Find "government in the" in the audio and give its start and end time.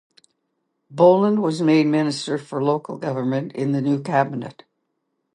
2.97-3.83